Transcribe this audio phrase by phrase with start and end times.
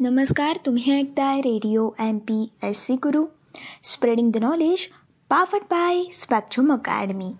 [0.00, 3.24] नमस्कार तुम्ही ऐकताय Radio M P S C Guru.
[3.82, 4.86] Spreading the knowledge
[5.28, 7.32] पाफट by Spectrum Academy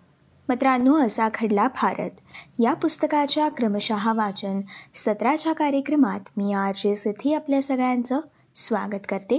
[0.48, 2.10] मित्रांनो असा घडला भारत।
[2.58, 4.60] या पुस्तकाच्या क्रमशः वाचन
[4.94, 8.20] सत्राच्या कार्यक्रमात मी आर जे सिद्धी आपल्या सगळ्यांचं
[8.54, 9.38] स्वागत करते।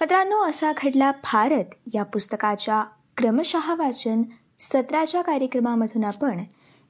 [0.00, 2.82] मित्रांनो असा घडला भारत। या पुस्तकाच्या
[3.16, 4.22] क्रमशः वाचन
[4.58, 6.40] सत्राच्या कार्यक्रमामधून आपण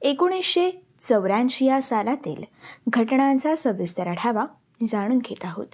[0.01, 0.69] एकोणीसशे
[0.99, 2.43] चौऱ्याऐंशी या सालातील
[2.87, 4.45] घटनांचा सविस्तर आढावा
[4.83, 5.67] जाणून घेत आहोत.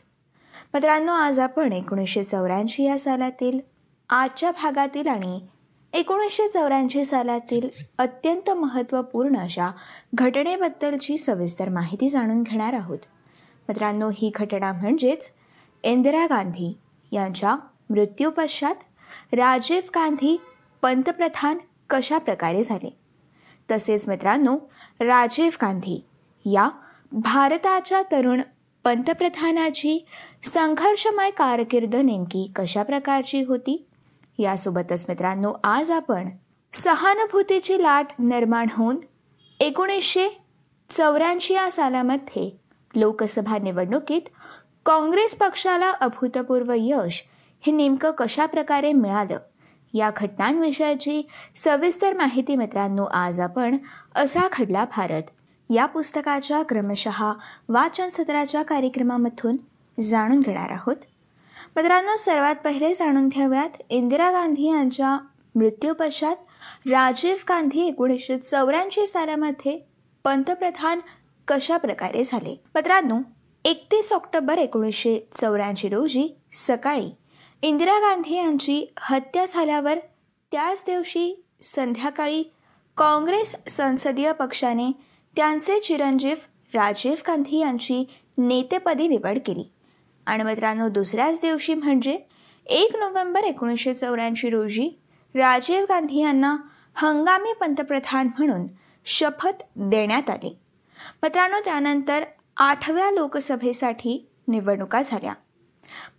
[0.73, 3.59] मित्रांनो आज आपण एकोणीसशे चौऱ्याऐंशी या सालातील
[4.09, 5.39] आजच्या भागातील आणि
[5.93, 9.71] एकोणीसशे चौऱ्याऐंशी सालातील अत्यंत महत्त्वपूर्ण अशा
[10.13, 12.99] घटनेबद्दलची सविस्तर माहिती जाणून घेणार आहोत.
[13.69, 15.31] मित्रांनो ही घटना म्हणजेच
[15.83, 16.77] इंदिरा गांधी
[17.11, 17.55] यांच्या
[17.89, 18.75] मृत्यूपश्चात
[19.33, 20.41] राजीव गांधी
[20.81, 21.57] पंतप्रधान
[21.89, 22.97] कशा प्रकारे झाले?
[23.71, 24.57] तसेच मित्रांनो
[24.99, 26.05] राजीव गांधी
[26.45, 26.69] या
[27.11, 28.41] भारताच्या तरुण
[28.83, 30.05] पंतप्रधानाची
[30.43, 33.87] संघर्षमय कारकीर्द नेमकी कशा प्रकारची होती?
[34.39, 36.29] यासोबतच मित्रांनो आज आपण
[36.73, 38.97] सहानुभूतीची लाट निर्माण होऊन
[39.59, 40.27] एकोणीसशे
[40.89, 42.59] चौऱ्याऐंशी या सालामध्ये
[42.95, 44.21] लोकसभा निवडणुकीत
[44.85, 47.23] काँग्रेस पक्षाला अभूतपूर्व यश
[47.61, 49.37] हे नेमकं कशा प्रकारे मिळालं?
[49.93, 53.77] या घटनांविषयाची सविस्तर माहिती मित्रांनो आज आपण
[54.15, 55.23] असा घडला भारत
[55.71, 57.31] या पुस्तकाच्या क्रमशः
[57.69, 59.57] वाचन सत्राच्या कार्यक्रमामधून
[60.01, 60.95] जाणून घेणार आहोत.
[61.75, 65.17] मित्रांनो सर्वात पहिले जाणून घेऊयात इंदिरा गांधी यांच्या
[65.55, 66.35] मृत्यूपश्चात
[66.87, 69.79] राजीव गांधी एकोणीसशे चौऱ्याऐंशी सालामध्ये
[70.23, 70.99] पंतप्रधान
[71.47, 72.61] कशा प्रकारे झाले?
[72.75, 73.19] मित्रांनो
[73.65, 77.15] एकतीस ऑक्टोबर एकोणीसशे चौऱ्याऐंशी रोजी सकाळी
[77.61, 79.99] इंदिरा गांधी यांची हत्या झाल्यावर
[80.51, 82.43] त्याच दिवशी संध्याकाळी
[82.97, 86.35] काँग्रेस संसदीय पक्षाने त्यांचे चिरंजीव
[86.73, 89.71] राजीव गांधी यांची नेतेपदी निवड केली.
[90.25, 92.19] आणि मित्रांनो दुसऱ्याच दिवशी म्हणजे
[92.65, 94.99] एक नोव्हेंबर एकोणीसशे चौऱ्याऐंशी रोजी
[95.35, 96.57] राजीव गांधी यांना
[96.93, 98.67] हंगामी पंतप्रधान म्हणून
[99.05, 100.57] शपथ देण्यात आली.
[101.23, 102.23] मित्रांनो त्यानंतर
[102.57, 105.33] आठव्या लोकसभेसाठी निवडणुका झाल्या.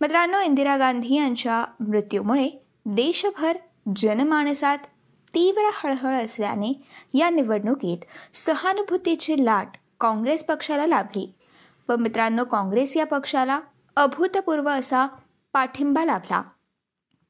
[0.01, 2.49] मित्रांनो इंदिरा गांधी यांच्या मृत्यूमुळे
[2.85, 3.57] देशभर
[3.95, 4.77] जनमानसात
[5.35, 6.81] तीव्र हळहळ असल्याने
[7.13, 7.97] या निवडणुकीत
[8.35, 9.67] सहानुभूतीची लाट
[9.99, 11.33] काँग्रेस पक्षाला लाभली.
[11.89, 13.59] व मित्रांनो काँग्रेस या पक्षाला
[13.95, 15.07] अभूतपूर्व असा
[15.53, 16.41] पाठिंबा लाभला.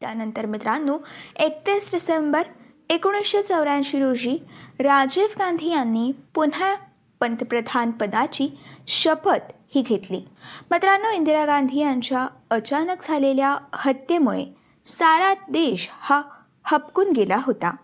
[0.01, 0.97] त्यानंतर मित्रांनो
[1.35, 2.43] एकतीस डिसेंबर
[2.89, 4.37] एकोणीसशे चौऱ्याऐंशी रोजी
[4.79, 6.75] राजीव गांधी यांनी पुन्हा
[7.19, 8.49] पंतप्रधान पदाची
[8.87, 10.27] शपथ ही घेतली.
[10.71, 14.45] मित्रांनो इंदिरा गांधी यांच्या अचानक झालेल्या हत्येमुळे
[14.85, 16.21] सारा देश हा
[16.63, 17.75] हपकून गेला होता.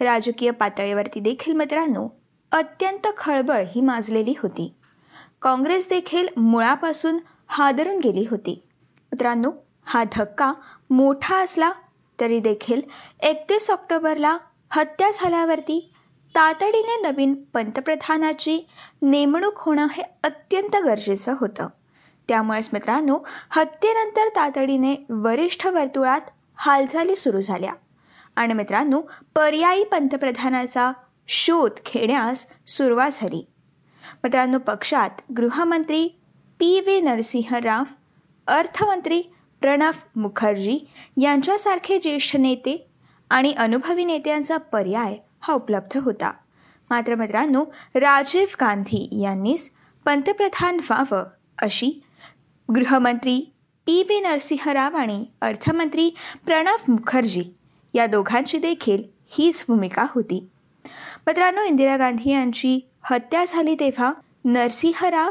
[0.00, 2.08] राजकीय पातळीवरती देखील मित्रांनो
[2.52, 4.74] अत्यंत खळबळ ही माजलेली होती.
[5.42, 8.62] काँग्रेस देखील मुळापासून हादरून गेली होती.
[9.12, 9.50] मित्रांनो
[9.84, 10.52] हा धक्का
[10.90, 11.72] मोठा असला
[12.20, 12.80] तरी देखील
[13.20, 14.36] एकतीस ऑक्टोबरला
[14.70, 15.90] हत्या झाल्यावरती
[16.34, 18.68] तातडीने नवीन पंतप्रधानाची
[19.02, 21.68] नेमणूक होणं हे अत्यंत गरजेचं होतं.
[22.28, 23.18] त्यामुळेच मित्रांनो
[23.50, 26.20] हत्येनंतर तातडीने वरिष्ठ वर्तुळात
[26.56, 27.72] हालचाली सुरू झाल्या.
[28.38, 29.00] आणि मित्रांनो
[29.34, 30.92] पर्यायी पंतप्रधानाचा
[31.28, 33.46] शोध घेण्यास सुरुवात झाली.
[34.24, 36.08] मित्रांनो पक्षात गृहमंत्री
[36.58, 37.82] पी व्ही नरसिंह राव
[38.46, 39.22] अर्थमंत्री
[39.60, 40.88] प्रणव मुखर्जी
[41.20, 42.90] यांच्यासारखे ज्येष्ठ नेते
[43.30, 46.32] आणि अनुभवी नेत्यांचा पर्याय हा उपलब्ध होता.
[46.90, 49.70] मात्र मित्रांनो राजीव गांधी यांनीच
[50.04, 51.24] पंतप्रधान व्हावं
[51.62, 52.02] अशी
[52.74, 53.52] गृहमंत्री
[53.86, 56.10] पी व्ही नरसिंहराव आणि अर्थमंत्री
[56.44, 57.57] प्रणव मुखर्जी
[57.94, 60.48] या दोघांची देखील हीच भूमिका होती.
[61.26, 64.12] मित्रांनो इंदिरा गांधी यांची हत्या झाली तेव्हा
[64.44, 65.30] नरसिंह राव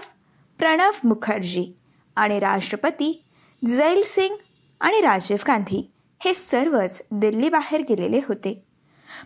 [0.59, 1.73] प्रणव मुखर्जी
[2.15, 3.23] आणि राष्ट्रपती
[3.67, 4.35] जैल सिंग
[4.79, 8.63] आणि राजीव गांधी हे सर्वच दिल्लीबाहेर गेलेले होते.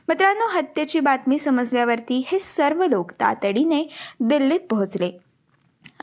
[0.07, 3.89] मित्रांनो हत्येची बातमी समजल्यावरती हे सर्व लोक तातडीने
[4.19, 5.11] दिल्लीत पोहोचले.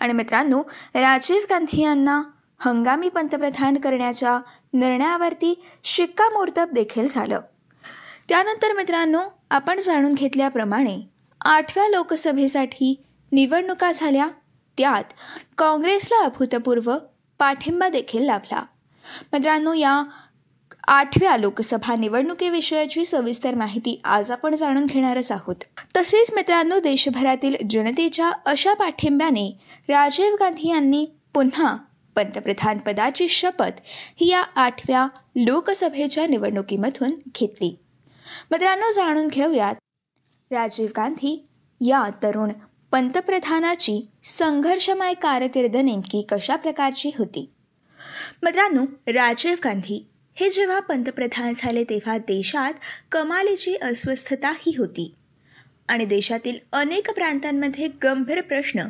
[0.01, 0.63] आणि मित्रांनो
[0.95, 2.23] राजीव गांधी यांना
[2.61, 4.39] हंगामी पंतप्रधान करण्याच्या
[4.73, 7.41] निर्णयावरती शिक्कामोर्तब देखील झालं.
[8.29, 9.21] त्यानंतर मित्रांनो
[9.51, 10.99] आपण जाणून घेतल्याप्रमाणे
[11.45, 13.03] आठव्या लोकसभेसाठी
[13.33, 14.29] निवडणुका झाल्या.
[14.79, 15.05] त्यात
[15.59, 16.97] काँग्रेसला अभूतपूर्व
[17.39, 18.63] पाठिंबा देखील लाभला.
[19.33, 20.03] मित्रांनो या
[20.87, 25.57] आठव्या लोकसभा निवडणुकीविषयाची सविस्तर माहिती आज आपण जाणून घेणारच आहोत.
[25.97, 29.59] तसेच मित्रांनो देशभरातील जनतेच्या अशा पाठिंब्याने
[29.89, 31.77] राजीव गांधी यांनी पुन्हा
[32.19, 33.81] पंतप्रधानपदाची शपथ
[34.21, 37.79] ही या आठव्या लोकसभेच्या निवडणुकीमधून घेतली.
[38.51, 39.75] मित्रांनो जाणून घेऊयात.
[40.51, 41.49] राजीव गांधी
[41.81, 42.49] या तरुण
[42.93, 47.51] पंतप्रधानाची संघर्षमय कारकीर्द नेमकी कशा प्रकारची होती?
[48.43, 52.73] मित्रांनो राजीव गांधी हे जेव्हा पंतप्रधान झाले तेव्हा देशात
[53.13, 55.15] कमालीची अस्वस्थताही होती.
[55.89, 58.81] आणि देशातील अनेक प्रांतांमध्ये गंभीर प्रश्न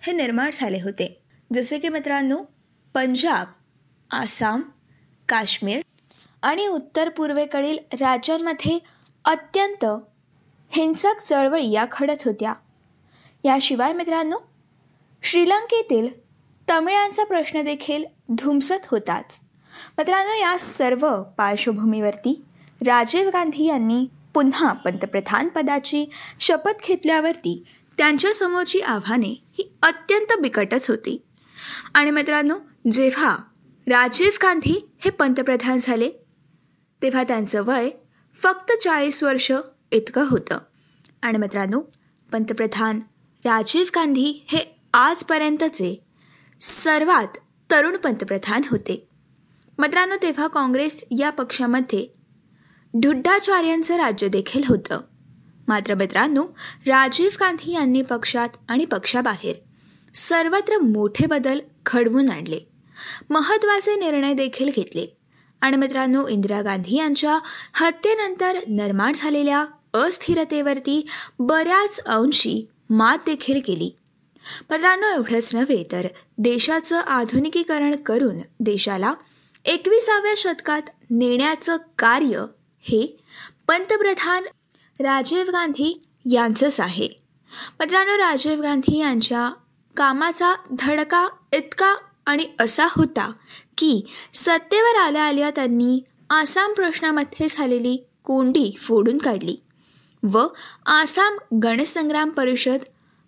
[0.00, 1.22] हे निर्माण झाले होते.
[1.52, 2.38] जसे की मित्रांनो
[2.98, 3.46] पंजाब
[4.10, 4.60] आसाम
[5.28, 5.80] काश्मीर
[6.42, 8.78] आणि उत्तर पूर्वेकडील राज्यांमध्ये
[9.24, 9.84] अत्यंत
[10.70, 12.54] हिंसक चळवळी या घडत होत्या.
[13.44, 14.36] याशिवाय मित्रांनो
[15.22, 16.08] श्रीलंकेतील
[16.70, 19.40] तमिळांचा प्रश्न देखील धुमसत होताच.
[19.98, 22.44] मित्रांनो या सर्व पार्श्वभूमीवरती
[22.86, 26.10] राजीव गांधी यांनी पुन्हा पंतप्रधानपदाची
[26.40, 27.64] शपथ घेतल्यावरती
[27.98, 31.22] त्यांच्यासमोरची आव्हाने ही अत्यंत बिकटच होती.
[31.94, 32.54] आणि मित्रांनो
[32.92, 33.36] जेव्हा
[33.88, 36.10] राजीव गांधी हे पंतप्रधान झाले
[37.02, 37.90] तेव्हा त्यांचं वय
[38.34, 39.52] फक्त चाळीस वर्ष
[39.90, 40.58] इतकं होतं.
[41.22, 41.80] आणि मित्रांनो
[42.32, 43.00] पंतप्रधान
[43.44, 46.04] राजीव गांधी हे आजपर्यंतचे
[46.60, 47.38] सर्वात
[47.70, 49.08] तरुण पंतप्रधान होते.
[49.78, 52.06] मित्रांनो तेव्हा काँग्रेस या पक्षामध्ये
[52.94, 55.00] ढुड्डाचार्यांचं राज्य देखील होतं.
[55.68, 56.44] मात्र मित्रांनो
[56.86, 59.56] राजीव गांधी यांनी पक्षात आणि पक्षाबाहेर
[60.14, 62.67] सर्वत्र मोठे बदल घडवून आणले.
[63.30, 65.16] महत्त्वाचे निर्णय देखील घेतले.
[65.60, 67.38] आणि मित्रांनो इंदिरा गांधी यांच्या
[67.74, 69.64] हत्येनंतर निर्माण झालेल्या
[69.94, 71.06] अस्थिरतेवरती
[71.38, 73.96] बऱ्याच अंशी मात देखील केली.
[74.70, 76.06] मित्रांनो एवढंच नव्हे तर
[76.38, 79.14] देशाचं आधुनिकीकरण करून देशाला
[79.64, 82.44] एकविसाव्या शतकात नेण्याचं कार्य
[82.80, 83.18] हे
[83.68, 84.44] पंतप्रधान
[85.00, 86.02] राजीव गांधी
[86.32, 87.08] यांचंच आहे.
[87.80, 89.50] मित्रांनो राजीव गांधी यांच्या
[89.96, 91.96] कामाचा धडका इतका
[92.28, 93.32] आणि असा होता
[93.78, 94.04] की
[94.34, 99.56] सत्तेवर आल्या आल्या त्यांनी आसाम प्रश्नामध्ये झालेली कोंडी फोडून काढली
[100.32, 100.46] व
[100.86, 102.78] आसाम गणसंग्राम परिषद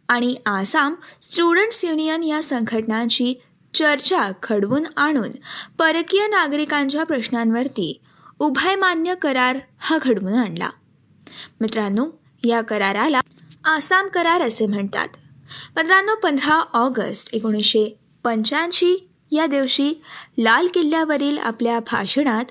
[0.08, 3.34] आणि आसाम स्टुडंट्स युनियन या संघटनांची
[3.74, 5.30] चर्चा घडवून आणून
[5.78, 8.00] परकीय नागरिकांच्या प्रश्नांवरती
[8.38, 10.70] उभयमान्य करार हा घडवून आणला.
[11.60, 12.06] मित्रांनो
[12.44, 13.20] या कराराला
[13.64, 15.08] आसाम करार असे म्हणतात.
[15.76, 19.94] मित्रांनो पंधरा ऑगस्ट एकोणीसशे पंच्याऐंशी या दिवशी
[20.38, 22.44] लाल किल्ल्यावरील आपल्या भाषणात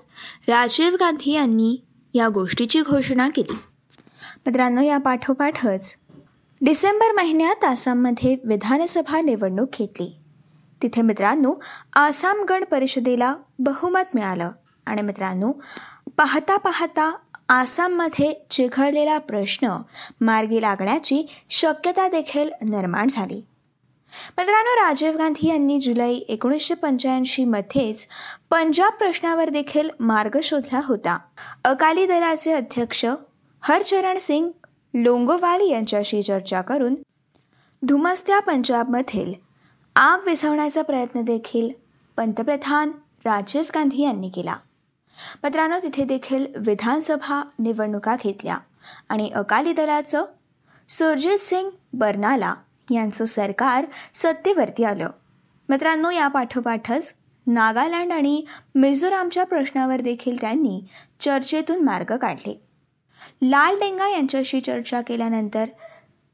[0.47, 1.81] राजीव गांधी यांनी
[2.13, 3.53] या गोष्टीची घोषणा केली.
[4.45, 5.95] मित्रांनो या पाठोपाठच
[6.61, 10.15] डिसेंबर महिन्यात आसाममध्ये विधानसभा निवडणूक घेतली.
[10.81, 11.53] तिथे मित्रांनो
[11.93, 14.51] आसाम गण परिषदेला बहुमत मिळालं.
[14.85, 15.51] आणि मित्रांनो
[16.17, 17.15] पाहता पाहता
[17.49, 19.77] आसाममध्ये चिघळलेला प्रश्न
[20.21, 23.45] मार्गी लागण्याची शक्यता देखील निर्माण झाली.
[24.37, 28.07] मित्रांनो राजीव गांधी यांनी जुलै एकोणीसशे पंच्याऐंशीमध्येच
[28.49, 31.17] पंजाब प्रश्नावर देखील मार्ग शोधला होता.
[31.63, 33.05] अकाली दलाचे अध्यक्ष
[33.61, 34.49] हरचरण सिंग
[34.93, 36.95] लोंगोवाल यांच्याशी चर्चा करून
[37.81, 39.33] धुमस्त्या पंजाबमधील
[39.95, 41.69] आग विझवण्याचा प्रयत्न देखील
[42.17, 42.91] पंतप्रधान
[43.25, 44.55] राजीव गांधी यांनी केला.
[45.43, 48.57] मित्रांनो तिथे देखील विधानसभा निवडणुका घेतल्या
[49.09, 50.25] आणि अकाली दलाचं
[50.89, 52.53] सुरजित सिंग बर्नाला
[52.91, 55.09] यांचं सरकार सत्तेवरती आलं.
[55.69, 57.13] मित्रांनो या पाठोपाठच
[57.47, 58.43] नागालँड आणि
[58.75, 60.85] मिझोरामच्या प्रश्नावर देखील त्यांनी
[61.19, 62.61] चर्चेतून मार्ग काढले.
[63.41, 65.65] लाल डेंगा यांच्याशी चर्चा केल्यानंतर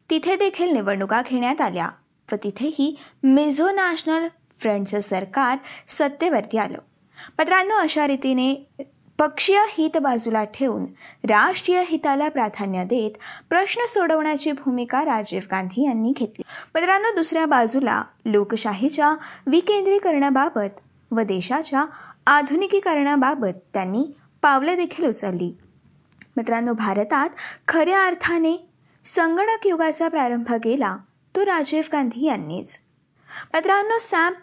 [0.09, 1.89] तिथे देखील निवडणुका घेण्यात आल्या
[2.31, 4.27] व तिथेही मिझो नॅशनल
[4.59, 5.57] फ्रंटचं सरकार
[5.87, 6.77] सत्तेवरती आलं.
[7.39, 8.53] मित्रांनो अशा रीतीने
[9.19, 10.85] पक्षीय हित बाजूला ठेवून
[11.29, 13.11] राष्ट्रीय हिताला प्राधान्य देत
[13.49, 16.43] प्रश्न सोडवण्याची भूमिका राजीव गांधी यांनी घेतली.
[16.75, 19.15] मित्रांनो दुसऱ्या बाजूला लोकशाहीच्या
[19.47, 20.79] विकेंद्रीकरणाबाबत
[21.11, 21.85] व देशाच्या
[22.27, 24.03] आधुनिकीकरणाबाबत त्यांनी
[24.41, 25.57] पावलं देखील उचलली.
[26.37, 27.29] मित्रांनो भारतात
[27.67, 28.69] खऱ्या अर्थाने
[29.05, 30.97] संगणक युगाचा प्रारंभ केला
[31.35, 32.77] तो राजीव गांधी यांनीच.
[33.53, 34.33] मित्रांनो सॅम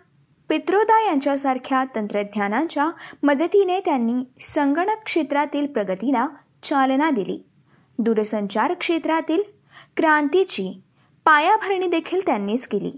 [0.52, 2.90] पित्रोदा यांच्यासारख्या तंत्रज्ञानाच्या
[3.22, 6.28] मदतीने त्यांनी संगणक क्षेत्रातील प्रगतीला
[6.62, 7.44] चालना दिली.
[7.98, 9.42] दूरसंचार क्षेत्रातील
[9.96, 10.82] क्रांतीची
[11.24, 12.92] पायाभरणी देखील त्यांनीच केली.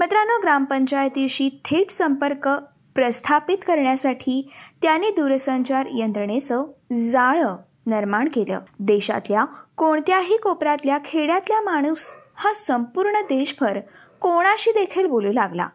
[0.00, 2.48] मित्रांनो ग्रामपंचायतीशी थेट संपर्क
[2.94, 4.50] प्रस्थापित करण्यासाठी
[4.82, 8.60] त्यांनी दूरसंचार यंत्रणेचं जाळं निर्माण केलं.
[8.78, 9.44] देशातल्या
[9.76, 13.78] कोणत्याही कोपऱ्यातल्या खेड्यातल्या माणूस हा संपूर्ण देशभर
[14.20, 15.68] कोणाशी देखील बोलू लागला?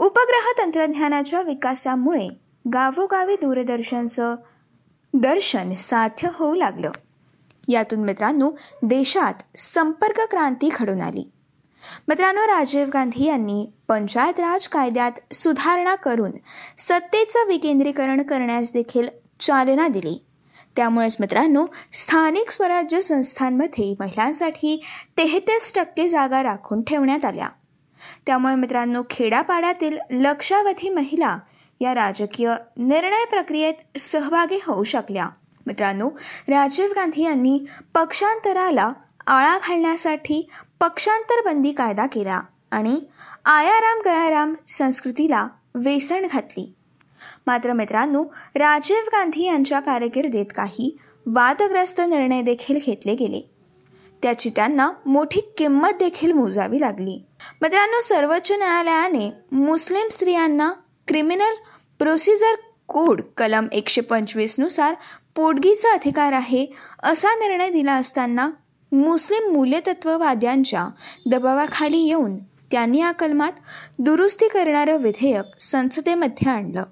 [0.00, 2.28] उपग्रह तंत्रज्ञानाच्या विकासामुळे
[2.72, 4.36] गावोगावी दूरदर्शनचं
[5.14, 6.90] दर्शन साध्य होऊ लागलं.
[7.68, 8.50] यातून मित्रांनो
[8.82, 11.30] देशात संपर्क क्रांती घडून आली.
[12.08, 16.32] मित्रांनो राजीव गांधी यांनी पंचायत राज कायद्यात सुधारणा करून
[16.78, 19.08] सत्तेचं विकेंद्रीकरण करण्यास देखील
[19.40, 20.24] चालना दिली.
[20.76, 24.82] त्यामुळेच मित्रांनो स्थानिक स्वराज्य संस्थांमध्ये महिलांसाठी
[25.18, 27.48] तेहतीस टक्के जागा राखून ठेवण्यात आल्या.
[28.26, 31.38] त्यामुळे मित्रांनो खेडापाड्यातील लक्षावधी महिला
[31.80, 35.28] या राजकीय निर्णय प्रक्रियेत सहभागी होऊ शकल्या.
[35.66, 36.10] मित्रांनो
[36.48, 37.64] राजीव गांधी यांनी
[37.94, 38.92] पक्षांतराला
[39.26, 40.48] आळा घालण्यासाठी
[40.80, 42.40] पक्षांतर बंदी कायदा केला
[42.70, 43.00] आणि
[43.44, 46.74] आयाराम गयाराम संस्कृतीला वेसण घातली.
[47.46, 53.49] मात्र मित्रांनो राजीव गांधी यांच्या कारकिर्दीत काही वादग्रस्त निर्णय देखील घेतले गेले.
[54.22, 57.24] त्याची त्यांना मोठी किंमत देखील मोजावी लागली.
[57.62, 60.72] मित्रांनो सर्वोच्च न्यायालयाने मुस्लिम स्त्रियांना
[61.08, 61.54] क्रिमिनल
[61.98, 62.54] प्रोसिजर
[62.86, 64.94] कोड कलम एकशे पंचवीसनुसार
[65.34, 66.66] पोटगीचा अधिकार आहे
[67.02, 68.50] असा निर्णय दिला असताना
[68.92, 70.88] मुस्लिम मूल्यतत्ववाद्यांच्या
[71.30, 72.34] दबावाखाली येऊन
[72.70, 73.52] त्यांनी या कलमात
[73.98, 76.84] दुरुस्ती करणारं विधेयक संसदेमध्ये आणलं.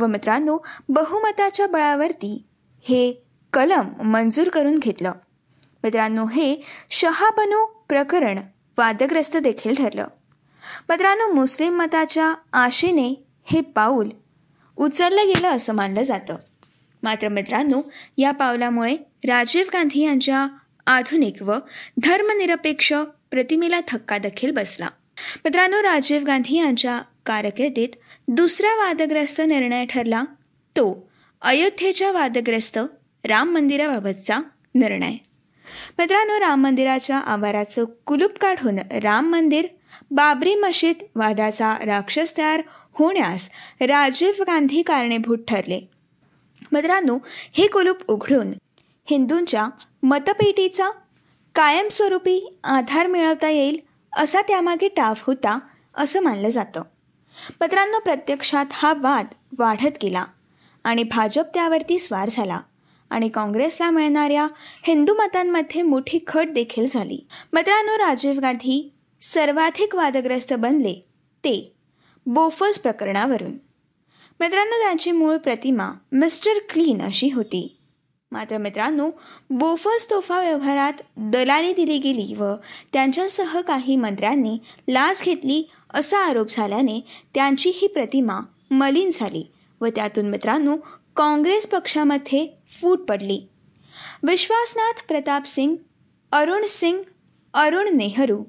[0.00, 2.44] व मित्रांनो बहुमताच्या बळावरती
[2.80, 5.12] हे कलम मंजूर करून घेतलं.
[5.84, 6.60] मित्रांनो हे
[6.90, 8.38] शहाबनू प्रकरण
[8.78, 10.06] वादग्रस्त देखील ठरलं.
[10.88, 14.08] मित्रांनो मुस्लिम मताच्या आशेने हे पाऊल
[14.76, 16.36] उचललं गेलं असं मानलं जातं.
[17.02, 17.82] मात्र मित्रांनो
[18.18, 20.46] या पावलामुळे राजीव गांधी यांच्या
[20.86, 21.52] आधुनिक व
[22.02, 22.92] धर्मनिरपेक्ष
[23.30, 24.88] प्रतिमेला धक्का देखील बसला.
[25.44, 27.88] मित्रांनो राजीव गांधी यांच्या कारकिर्दीत
[28.28, 30.22] दुसरा वादग्रस्त निर्णय ठरला.
[30.76, 31.10] तो
[31.42, 32.78] अयोध्येच्या वादग्रस्त
[33.24, 34.38] राम मंदिराबाबतचा
[34.74, 35.12] निर्णय.
[35.98, 39.66] मित्रांनो राम मंदिराच्या आवाराचं कुलूप काढून राम मंदिर
[40.10, 42.62] बाबरी मशीद वादाचा राक्षस तयार
[42.92, 43.50] होण्यास
[43.80, 45.88] राजीव गांधी कारणीभूत ठरले.
[46.72, 47.18] मित्रांनो
[47.52, 48.50] हे कुलूप उघडून
[49.04, 49.66] हिंदूंच्या
[50.02, 50.90] मतपेटीचा
[51.54, 53.80] कायमस्वरूपी आधार मिळवता येईल
[54.12, 55.58] असा त्यामागे टाफ होता
[55.96, 56.82] असं मानलं जातं.
[57.60, 59.26] मित्रांनो प्रत्यक्षात हा वाद
[59.58, 60.24] वाढत गेला
[60.84, 62.60] आणि भाजप त्यावरती स्वार झाला.
[63.12, 64.46] आणि काँग्रेसला मिळणाऱ्या
[64.86, 67.18] हिंदू मतांमध्ये मोठी खट देखील झाली.
[67.52, 68.90] मित्रांनो राजीव गांधी
[69.20, 70.94] सर्वाधिक वादग्रस्त बनले
[71.44, 71.72] ते
[72.26, 73.56] बोफर्स प्रकरणावरून.
[74.40, 77.78] मित्रांनो त्यांची मूळ प्रतिमा मिस्टर क्लीन अशी होती.
[78.32, 79.10] मात्र मित्रांनो
[79.50, 82.54] बोफर्स तोफा व्यवहारात दलाली दिली गेली व
[82.92, 84.56] त्यांच्यासह काही मंत्र्यांनी
[84.88, 85.62] लाच घेतली
[85.94, 87.00] असा आरोप झाल्याने
[87.34, 88.40] त्यांची ही प्रतिमा
[88.70, 89.44] मलिन झाली
[89.80, 90.76] व त्यातून मित्रांनो
[91.16, 93.48] काँग्रेस पक्षामध्ये फूट पडली.
[94.22, 95.76] विश्वासनाथ प्रताप सिंग
[96.32, 97.02] अरुण सिंग
[97.54, 98.44] अरुण नेहरू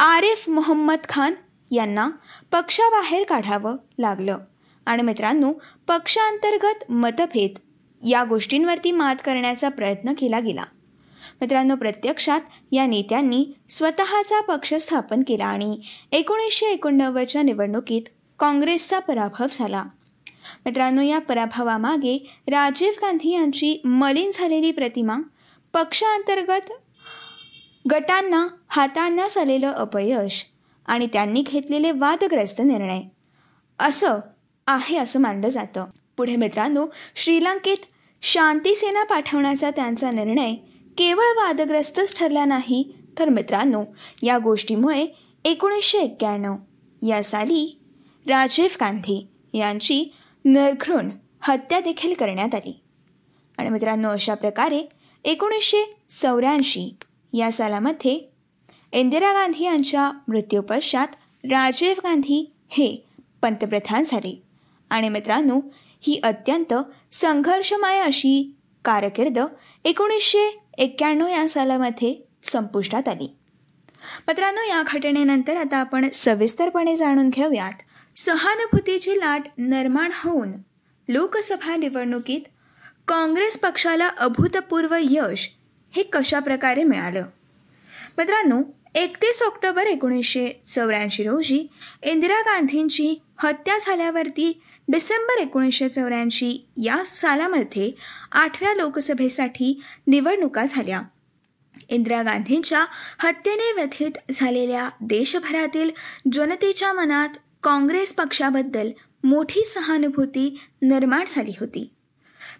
[0.00, 1.34] आरिफ मोहम्मद खान
[1.70, 2.10] यांना
[2.52, 4.38] पक्षाबाहेर काढावं लागलं.
[4.86, 5.52] आणि मित्रांनो
[5.86, 7.58] पक्षांतर्गत मतभेद
[8.08, 10.64] या गोष्टींवरती मात करण्याचा प्रयत्न केला गेला.
[11.40, 12.40] मित्रांनो प्रत्यक्षात
[12.72, 15.78] या नेत्यांनी स्वतःचा पक्ष स्थापन केला आणि
[16.12, 18.02] एकोणीसशे एकोणनव्वदच्या निवडणुकीत
[18.38, 19.84] काँग्रेसचा पराभव झाला.
[20.64, 25.16] मित्रांनो या पराभवामागे राजीव गांधी यांची मलिन झालेली प्रतिमा
[25.72, 26.70] पक्षांतर्गत
[27.90, 30.44] गटांना हाताळण्यास आलेलं अपयश
[30.86, 33.00] आणि त्यांनी घेतलेले वादग्रस्त निर्णय.
[33.78, 34.18] असं
[34.66, 35.86] आहे असं मानलं जातं.
[36.16, 37.76] पुढे मित्रांनो श्रीलंकेत
[38.22, 40.54] शांतीसेना पाठवण्याचा त्यांचा निर्णय
[40.98, 42.94] केवळ वादग्रस्तच ठरला नाही.
[43.18, 43.84] तर मित्रांनो
[44.22, 45.06] या गोष्टीमुळे
[45.44, 46.54] एकोणीसशे एक्क्याण्णव
[47.08, 47.80] या साली
[48.28, 50.04] राजीव गांधी यांची
[50.44, 52.80] नरखून हत्या देखील करण्यात आली.
[53.58, 54.88] आणि मित्रांनो अशा प्रकारे
[55.24, 56.96] एकोणीसशे चौऱ्याऐंशी
[57.32, 58.30] या सालामध्ये
[58.92, 61.06] इंदिरा गांधी यांच्या मृत्यूपश्चात
[61.44, 63.06] राजीव गांधी हे
[63.42, 64.42] पंतप्रधान झाले.
[64.90, 65.60] आणि मित्रांनो
[66.00, 66.74] ही अत्यंत
[67.12, 69.38] संघर्षमय अशी कारकीर्द
[69.84, 73.36] एकोणीसशे एक्क्याण्णव या सालामध्ये संपुष्टात आली.
[74.28, 77.72] मित्रांनो या घटनेनंतर आता आपण सविस्तरपणे जाणून घेऊयात
[78.22, 80.52] सहानुभूतीची लाट निर्माण होऊन
[81.08, 82.40] लोकसभा निवडणुकीत
[83.08, 85.50] काँग्रेस पक्षाला अभूतपूर्व यश
[85.96, 87.24] हे कशा प्रकारे मिळालं?
[88.18, 88.62] मित्रांनो
[88.94, 91.66] एकतीस ऑक्टोबर एकोणीसशे चौऱ्याऐंशी रोजी
[92.02, 97.90] इंदिरा गांधींची हत्या झाल्यावरती डिसेंबर एकोणीसशे चौऱ्याऐंशी या सालामध्ये
[98.32, 101.02] आठव्या लोकसभेसाठी निवडणुका झाल्या.
[101.88, 102.84] इंदिरा गांधींच्या
[103.18, 105.90] हत्येने व्यथित झालेल्या देशभरातील
[106.32, 107.28] जनतेच्या मनात
[107.62, 108.90] काँग्रेस पक्षाबद्दल
[109.24, 111.90] मोठी सहानुभूती निर्माण झाली होती.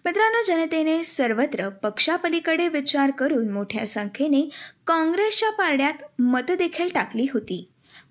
[0.05, 4.49] मित्रांनो जनतेने सर्वत्र पक्षापलीकडे विचार करून मोठ्या संख्येने
[4.87, 7.69] काँग्रेसच्या पारड्यात मतं देखील टाकली होती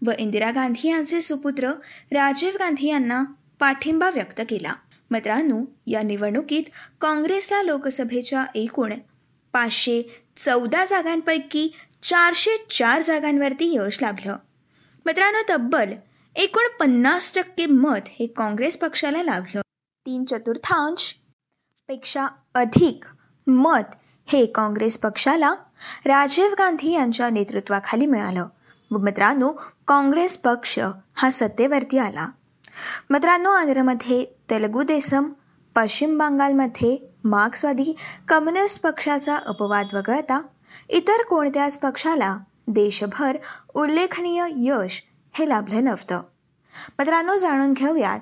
[0.07, 1.69] व इंदिरा गांधी यांचे सुपुत्र
[2.11, 3.23] राजीव गांधी यांना
[3.59, 4.73] पाठिंबा व्यक्त केला.
[5.11, 6.63] मित्रांनो या निवडणुकीत
[7.01, 8.93] काँग्रेसला लोकसभेच्या एकूण
[9.53, 10.01] पाचशे
[10.37, 11.69] चौदा जागांपैकी
[12.03, 14.35] चारशे चार जागांवरती यश लाभलं.
[15.05, 15.93] मित्रांनो तब्बल
[16.35, 19.61] एकूण पन्नास टक्के मत हे काँग्रेस पक्षाला लाभलं
[20.05, 23.03] तीन चतुर्थांशपेक्षा अधिक
[23.47, 23.95] मत
[24.27, 25.55] हे काँग्रेस पक्षाला
[26.05, 28.47] राजीव गांधी यांच्या नेतृत्वाखाली मिळालं.
[28.91, 29.51] मित्रांनो
[29.87, 30.79] काँग्रेस पक्ष
[31.13, 32.27] हा सत्तेवरती आला.
[33.09, 35.29] मित्रांनो आंध्रमध्ये तेलगू देसम
[35.75, 37.95] पश्चिम बंगालमध्ये मार्क्सवादी
[38.27, 40.41] कम्युनिस्ट पक्षाचा अपवाद वगळता
[40.89, 43.37] इतर कोणत्याच पक्षाला देशभर
[43.73, 46.21] उल्लेखनीय यश हे लाभलं नव्हतं.
[46.99, 48.19] मित्रांनो जाणून घेऊयात.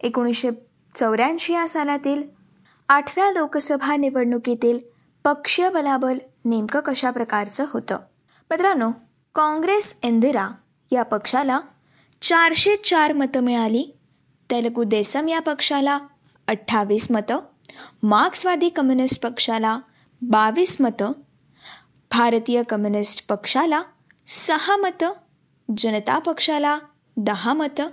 [0.00, 0.50] एकोणीसशे
[0.94, 2.22] चौऱ्याऐंशी या सालातील
[2.88, 4.78] आठव्या लोकसभा निवडणुकीतील
[5.24, 7.98] पक्षीय बलाबल नेमकं कशा प्रकारचं होतं?
[8.50, 8.90] मित्रांनो
[9.34, 10.48] काँग्रेस इंदिरा
[10.92, 11.60] या पक्षाला
[12.22, 13.96] चारशे चार मतं मिळाली.
[14.50, 15.98] तेलगू देसम या पक्षाला
[16.48, 17.38] अठ्ठावीस मतं.
[18.02, 19.78] मार्क्सवादी कम्युनिस्ट पक्षाला
[20.22, 21.12] बावीस मतं.
[22.10, 23.82] भारतीय कम्युनिस्ट पक्षाला
[24.26, 25.12] सहा मतं.
[25.76, 26.78] जनता पक्षाला
[27.16, 27.88] दहा मतं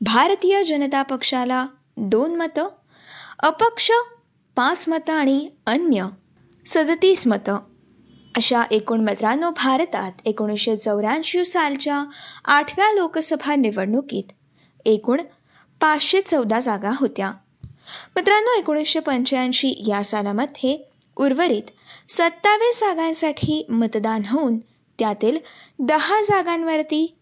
[0.00, 2.68] भारतीय जनता पक्षाला दोन मतं
[3.38, 3.90] अपक्ष
[4.56, 6.06] पाच मतं आणि अन्य
[6.66, 7.58] सदतीस मतं.
[8.36, 12.04] अशा एकूण मित्रांनो भारतात एकोणीसशे चौऱ्याऐंशी सालच्या
[12.44, 14.32] आठव्या लोकसभा निवडणुकीत
[14.84, 15.20] एकूण
[15.80, 17.32] पाचशे चौदा जागा होत्या.
[18.16, 21.62] मित्रांनो एकोणीसशे पंच्याऐंशी या सालामध्ये उर्वरित
[22.08, 24.58] सत्तावीस जागांसाठी मतदान होऊन
[24.98, 25.38] त्यातील
[25.78, 27.16] दहा जागांवरती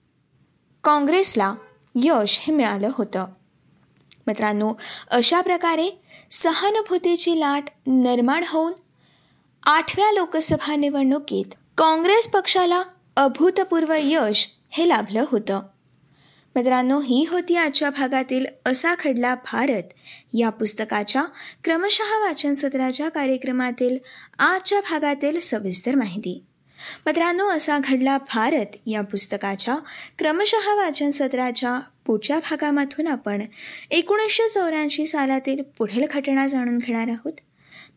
[0.85, 1.55] काँग्रेसला
[1.95, 3.27] यश हे मिळालं होतं.
[4.27, 4.75] मित्रांनो
[5.11, 5.91] अशा प्रकारे
[6.31, 8.73] सहानुभूतीची लाट निर्माण होऊन
[9.67, 12.83] आठव्या लोकसभा निवडणुकीत काँग्रेस पक्षाला
[13.17, 15.63] अभूतपूर्व यश हे लाभलं होतं.
[16.57, 19.83] मित्रांनो ही होती आजच्या भागातील असा खडला भारत
[20.35, 21.25] या पुस्तकाच्या
[21.65, 23.99] क्रमशः वाचन सत्राच्या कार्यक्रमातील
[24.39, 26.45] आजच्या भागातील सविस्तर माहिती.
[27.07, 29.77] मित्रांनो असा घडला भारत या पुस्तकाच्या
[30.19, 33.43] क्रमशः वाचन सत्राच्या पुढच्या भागामधून आपण
[33.91, 37.33] एकोणीसशे चौऱ्याऐंशी सालातील पुढील घटना जाणून घेणार आहोत.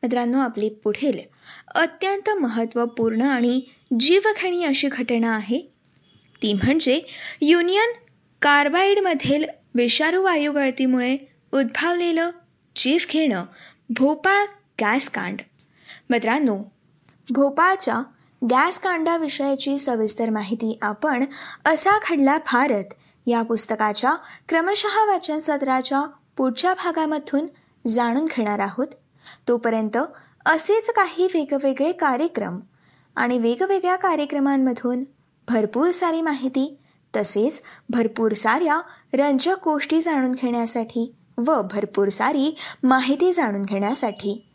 [0.04, 1.20] मित्रांनो आपली पुढील
[1.76, 3.62] अत्यंत महत्त्वपूर्ण आणि
[4.00, 5.74] जीवघेणी अशी घटना आहे.
[6.42, 7.02] ती म्हणजे
[7.42, 7.92] युनियन
[8.42, 11.18] कार्बाईडमधील विषारू वायू गळतीमुळे
[11.52, 12.30] उद्भवलेलं
[12.76, 13.46] जीव घेणं
[13.90, 14.46] भोपाळ
[14.82, 15.42] गॅसकांड
[16.10, 16.58] मित्रांनो
[17.32, 18.02] भोपाळच्या
[18.50, 21.26] गॅस कांडाविषयाची सविस्तर माहिती आपण
[21.66, 22.94] असा घडला भारत
[23.28, 24.16] या पुस्तकाच्या
[24.50, 26.02] क्रमशः वाचन सत्राच्या
[26.38, 27.48] पुढच्या भागामधून
[27.88, 28.88] जाणून घेणार आहोत.
[29.48, 29.98] तोपर्यंत
[30.46, 32.60] असेच काही वेगवेगळे कार्यक्रम
[33.16, 35.04] आणि वेगवेगळ्या कार्यक्रमांमधून
[35.50, 36.80] भरपूर सारी माहिती
[37.16, 38.80] तसेच भरपूर साऱ्या
[39.14, 44.48] रंजक गोष्टी जाणून घेण्यासाठी व भरपूर सारी माहिती जाणून घेण्यासाठी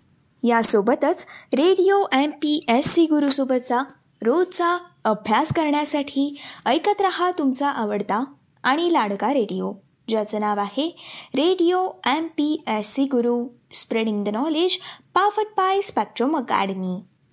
[0.42, 3.82] यासोबतच radio M P S C गुरुसोबतचा
[4.22, 6.34] रोजचा अभ्यास करण्यासाठी
[6.66, 8.24] ऐकत रहा तुमचा आवडता
[8.62, 9.72] आणि लाडका रेडिओ
[10.08, 10.88] ज्याचं नाव आहे
[11.34, 14.76] Radio M P S C Guru spreading the knowledge
[15.14, 17.00] पाफट by Spectrum academy.